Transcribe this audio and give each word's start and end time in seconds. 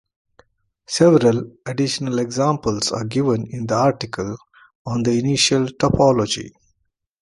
Several 0.87 1.51
additional 1.67 2.17
examples 2.17 2.91
are 2.91 3.05
given 3.05 3.45
in 3.51 3.67
the 3.67 3.75
article 3.75 4.35
on 4.83 5.03
the 5.03 5.11
initial 5.19 5.67
topology. 5.67 6.49